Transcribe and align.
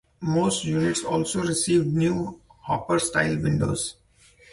Most 0.19 0.65
units 0.65 1.03
also 1.03 1.41
received 1.43 1.85
new 1.93 2.41
"hopper-style" 2.63 3.37
windows. 3.39 3.97